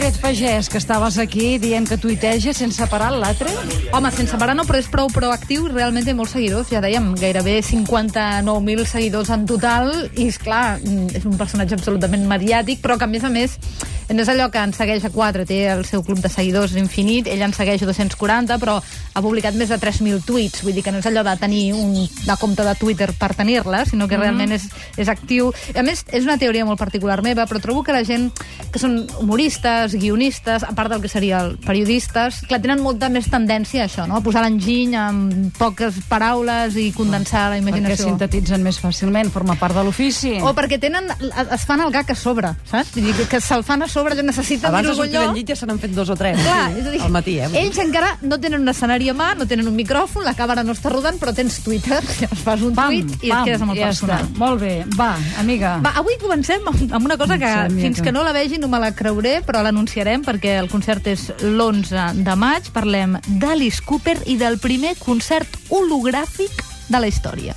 [0.00, 3.52] Pagès, que estaves aquí dient que tuiteja sense parar l'altre?
[3.92, 6.70] Home, sense parar no, però és prou proactiu i realment té molts seguidors.
[6.72, 12.80] Ja dèiem, gairebé 59.000 seguidors en total i, és clar, és un personatge absolutament mediàtic,
[12.80, 13.58] però que, a més a més,
[14.14, 17.28] no és allò que en segueix a 4, té el seu club de seguidors infinit,
[17.30, 20.98] ell en segueix 240, però ha publicat més de 3.000 tuits, vull dir que no
[20.98, 24.22] és allò de tenir un de compte de Twitter per tenir-la, sinó que mm -hmm.
[24.22, 25.52] realment és, és actiu.
[25.74, 28.32] A més, és una teoria molt particular meva, però trobo que la gent
[28.72, 33.28] que són humoristes, guionistes, a part del que seria el periodistes, que tenen molta més
[33.30, 34.16] tendència a això, no?
[34.16, 37.96] a posar l'enginy amb poques paraules i condensar la imaginació.
[37.96, 40.38] Perquè sintetitzen més fàcilment, forma part de l'ofici.
[40.42, 41.10] O perquè tenen,
[41.54, 42.94] es fan el gag a sobre, saps?
[42.94, 45.48] Vull dir que, que se'l fan a sobre, jo necessito Abans de sortir del llit
[45.52, 46.38] ja se n'han fet dos o tres.
[46.42, 47.48] Clar, és a dir, al matí, eh?
[47.62, 50.72] Ells encara no tenen un escenari a mà, no tenen un micròfon, la càmera no
[50.72, 53.74] està rodant, però tens Twitter, llavors fas un Pam, tuit i pam, et quedes amb
[53.74, 54.24] el ja personal.
[54.24, 54.38] està.
[54.38, 55.76] Molt bé, va, amiga.
[55.84, 58.78] Va, avui comencem amb una cosa que Sí, fins que no la vegi no me
[58.80, 62.70] la creuré, però l'anunciarem perquè el concert és l'11 de maig.
[62.72, 67.54] Parlem d'Alice Cooper i del primer concert hologràfic de la història.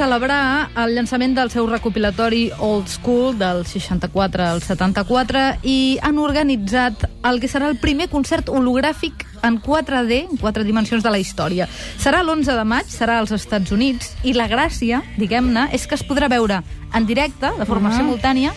[0.00, 7.04] Celebrar el llançament del seu recopilatori Old School del 64 al 74 i han organitzat
[7.28, 11.68] el que serà el primer concert hologràfic en 4D, en quatre dimensions de la història.
[12.00, 16.06] Serà l'11 de maig, serà als Estats Units, i la gràcia, diguem-ne, és que es
[16.08, 16.62] podrà veure
[16.94, 17.98] en directe, de forma Ah.
[18.00, 18.54] simultània,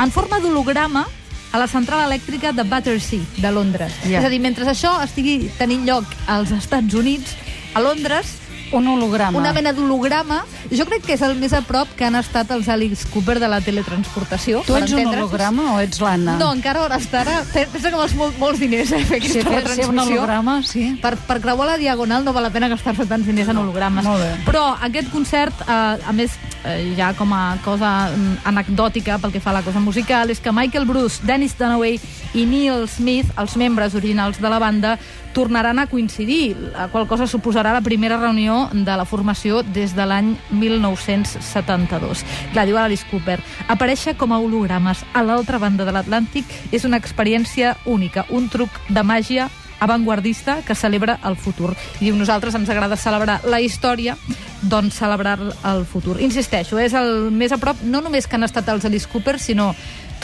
[0.00, 1.06] en forma d'holograma
[1.52, 3.92] a la central elèctrica de Battersea, de Londres.
[4.04, 4.18] Ja.
[4.20, 7.36] És a dir, mentre això estigui tenint lloc als Estats Units,
[7.74, 8.43] a Londres,
[8.74, 9.38] Un holograma.
[9.38, 10.42] una mena d'holograma.
[10.70, 13.48] Jo crec que és el més a prop que han estat els Alice Cooper de
[13.48, 14.62] la teletransportació.
[14.66, 16.36] Tu ets un holograma o ets l'Anna?
[16.40, 17.42] No, encara hores d'ara...
[17.54, 20.88] Pensa que vols molt, molts diners, eh, fer aquesta fer, ser un holograma, sí.
[21.02, 24.04] Per, per creuar la diagonal no val la pena gastar-se tants diners en hologrames.
[24.04, 24.32] molt bé.
[24.48, 26.34] Però aquest concert, eh, a més,
[26.64, 30.40] eh, ja com a cosa mm, anecdòtica pel que fa a la cosa musical, és
[30.40, 32.00] que Michael Bruce, Dennis Dunaway
[32.34, 34.98] i Neil Smith, els membres originals de la banda,
[35.34, 40.06] tornaran a coincidir, la qual cosa suposarà la primera reunió de la formació des de
[40.06, 42.24] l'any 1972.
[42.52, 46.98] Clar, diu Alice Cooper, aparèixer com a hologrames a l'altra banda de l'Atlàntic és una
[46.98, 51.74] experiència única, un truc de màgia avantguardista que celebra el futur.
[52.00, 54.16] I diu, nosaltres ens agrada celebrar la història,
[54.62, 56.16] doncs celebrar el futur.
[56.24, 59.72] Insisteixo, és el més a prop, no només que han estat els Alice Cooper, sinó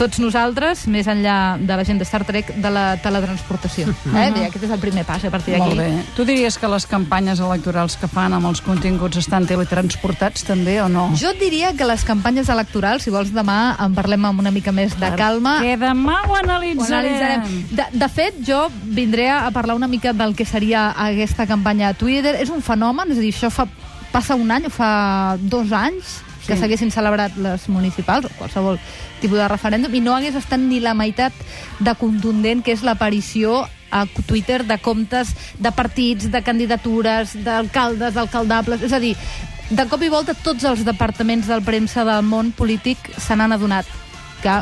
[0.01, 3.85] tots nosaltres, més enllà de la gent de Star Trek, de la teletransportació.
[4.21, 4.29] Eh?
[4.33, 5.93] Bé, Aquest és el primer pas, a partir Molt d'aquí.
[5.93, 6.05] bé.
[6.17, 10.87] Tu diries que les campanyes electorals que fan amb els continguts estan teletransportats també o
[10.89, 11.05] no?
[11.19, 14.97] Jo diria que les campanyes electorals, si vols demà en parlem amb una mica més
[14.99, 17.13] de calma, Que demà ho Ho analitzarem.
[17.13, 17.67] analitzarem.
[17.77, 21.93] De, de fet, jo vindré a parlar una mica del que seria aquesta campanya a
[21.93, 22.35] Twitter.
[22.41, 23.67] És un fenomen, és a dir, això fa,
[24.11, 26.59] passa un any o fa dos anys que Sí.
[26.59, 28.79] s'haguessin celebrat les municipals o qualsevol
[29.21, 31.33] tipus de referèndum i no hagués estat ni la meitat
[31.79, 38.81] de contundent que és l'aparició a Twitter de comptes de partits, de candidatures, d'alcaldes, d'alcaldables...
[38.81, 39.17] És a dir,
[39.69, 43.85] de cop i volta tots els departaments del premsa del món polític se n'han adonat
[44.41, 44.61] que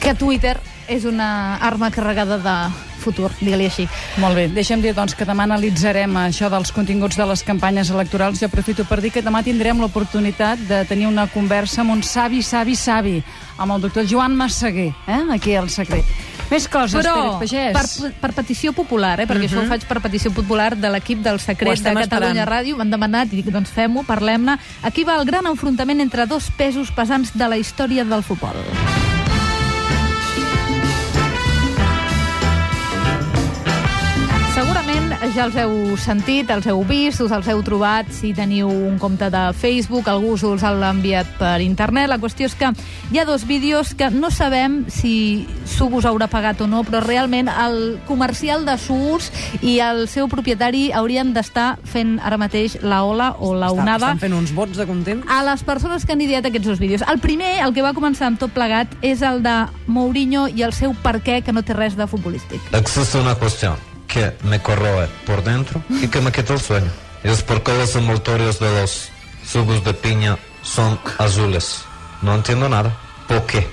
[0.00, 2.56] que Twitter és una arma carregada de
[3.04, 3.86] futur, digue-li així.
[4.22, 8.40] Molt bé, deixa'm dir doncs, que demà analitzarem això dels continguts de les campanyes electorals.
[8.40, 12.42] Jo aprofito per dir que demà tindrem l'oportunitat de tenir una conversa amb un savi,
[12.42, 13.18] savi, savi,
[13.58, 15.24] amb el doctor Joan Massaguer, eh?
[15.34, 16.08] aquí al secret.
[16.50, 17.72] Més coses, Però Pérez Pagès.
[17.74, 19.28] per, per petició popular, eh?
[19.28, 22.50] perquè això ho faig per petició popular de l'equip del Secret de Catalunya esperant.
[22.52, 24.58] Ràdio, m'han demanat i dic, doncs fem-ho, parlem-ne.
[24.84, 28.60] Aquí va el gran enfrontament entre dos pesos pesants de la història del futbol.
[35.34, 39.26] Ja els heu sentit, els heu vist, us els heu trobat si teniu un compte
[39.32, 42.08] de Facebook, algú us l'ha enviat per internet.
[42.08, 42.70] La qüestió és que
[43.10, 47.00] hi ha dos vídeos que no sabem si Sub us haurà pagat o no, però
[47.02, 49.30] realment el comercial de Suus
[49.62, 54.22] i el seu propietari haurien d'estar fent ara mateix la ola o la onada Estan
[54.22, 55.24] fent uns vots de content.
[55.28, 57.02] a les persones que han ideat aquests dos vídeos.
[57.10, 60.72] El primer, el que va començar amb tot plegat, és el de Mourinho i el
[60.72, 62.60] seu per què, que no té res de futbolístic.
[62.72, 66.90] Existe una cuestión que me corroe por dentro y que me quita el sueño.
[67.24, 69.10] Es porque los envoltorios de los
[69.52, 71.82] jugos de piña son azules.
[72.22, 72.96] No entiendo nada.
[73.26, 73.66] ¿Por qué?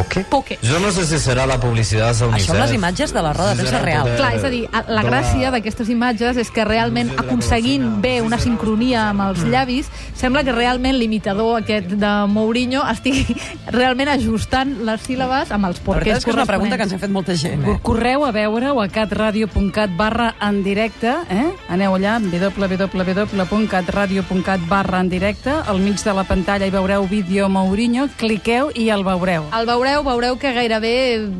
[0.00, 0.24] Poké?
[0.30, 0.56] Poké.
[0.64, 3.54] Jo no sé si serà la publicitat a Això amb les imatges de la roda
[3.54, 4.04] de premsa real.
[4.16, 9.00] Clar, és a dir, la gràcia d'aquestes imatges és que realment aconseguint bé una sincronia
[9.10, 9.86] amb els llavis,
[10.16, 13.36] sembla que realment l'imitador aquest de Mourinho estigui
[13.78, 16.82] realment ajustant les síl·labes amb els La porquers veritat és que és una pregunta que
[16.88, 17.64] ens ha fet molta gent.
[17.64, 17.66] Eh?
[17.84, 21.48] Correu a veure-ho a catradio.cat barra en directe, eh?
[21.68, 28.08] Aneu allà, www.catradio.cat barra en directe, al mig de la pantalla hi veureu vídeo Mourinho,
[28.20, 29.42] cliqueu i el veureu.
[29.56, 30.92] El veureu, veureu que gairebé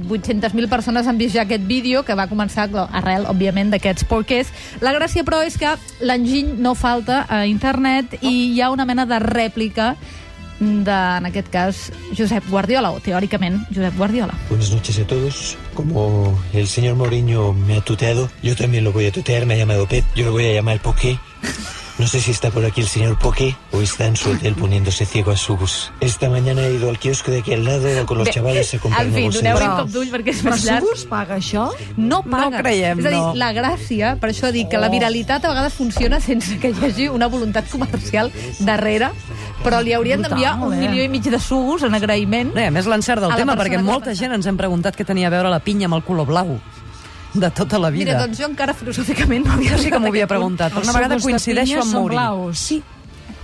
[0.08, 4.50] 800.000 persones han vist ja aquest vídeo, que va començar arrel, òbviament, d'aquests porquers.
[4.84, 9.06] La gràcia, però, és que l'enginy no falta a internet i hi ha una mena
[9.06, 9.94] de rèplica
[10.60, 14.36] de, en aquest cas, Josep Guardiola, o teòricament Josep Guardiola.
[14.50, 15.56] Buenas noches a todos.
[15.74, 19.46] Como el señor Mourinho me ha tuteado, yo también lo voy a tutear.
[19.46, 21.18] Me ha llamado Pep, yo lo voy a llamar Poké.
[22.00, 25.04] No sé si está por aquí el señor Poké o está en su hotel poniéndose
[25.04, 25.92] ciego a su bus.
[26.00, 29.04] Esta mañana he ido al kiosco de aquí al lado con los chavales a comprar
[29.04, 30.86] en fi, nuevos doneu-hi un cop d'ull perquè és Però més llarg.
[30.86, 31.66] Subus paga això?
[32.00, 32.56] No paga.
[32.56, 33.34] No creiem, És a dir, no.
[33.36, 37.10] la gràcia, per això dic que la viralitat a vegades funciona sense que hi hagi
[37.12, 38.32] una voluntat comercial
[38.64, 39.12] darrere,
[39.60, 40.80] però li haurien Brutal, d'enviar un eh?
[40.80, 42.54] milió i mig de sugus en agraïment.
[42.56, 44.48] No, i a més l'encert del A la tema, persona perquè que molta gent ens
[44.48, 46.56] hem preguntat què tenia a veure la pinya amb el color blau
[47.34, 48.04] de tota la vida.
[48.04, 51.20] Mira, doncs jo encara filosòficament m'havia Jo sí que m'ho havia preguntat, però una vegada
[51.22, 52.58] coincideixo amb són blaus.
[52.70, 52.82] Sí.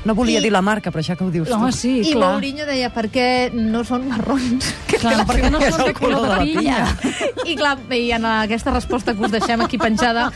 [0.07, 1.73] No volia I- dir la marca, però ja que ho dius No, tu.
[1.75, 2.33] sí, I clar.
[2.37, 4.73] Mourinho deia, per què no són marrons?
[4.87, 6.85] Que Clar, perquè no són el de color de pinya.
[7.45, 10.29] I clar, i en aquesta resposta que us deixem aquí penjada,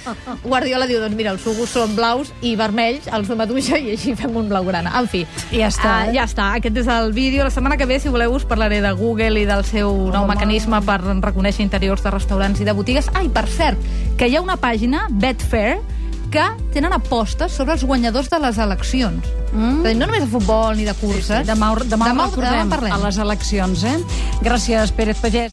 [0.42, 4.16] Guardiola diu, doncs mira, els sugus són blaus i vermells, els de maduixa, i així
[4.18, 4.90] fem un blaugrana.
[4.98, 5.22] En fi,
[5.54, 6.16] I ja està, ah, eh?
[6.18, 6.48] ja està.
[6.58, 7.44] Aquest és el vídeo.
[7.46, 10.82] La setmana que ve, si voleu, us parlaré de Google i del seu nou mecanisme
[10.82, 13.08] per reconèixer interiors de restaurants i de botigues.
[13.14, 13.78] Ah, i per cert,
[14.18, 15.78] que hi ha una pàgina, Betfair,
[16.30, 19.24] que tenen apostes sobre els guanyadors de les eleccions.
[19.52, 19.80] Mm.
[19.82, 21.42] Dir, no només de futbol ni de curses.
[21.48, 22.92] Demà, ho- demà, demà, recordem demà en parlem.
[22.92, 23.96] a les eleccions, eh?
[24.40, 25.48] Gràcies, Pérez Pagès.